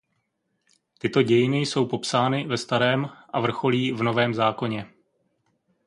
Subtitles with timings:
[0.99, 4.93] Tyto dějiny jsou popsány ve Starém a vrcholí v Novém zákoně.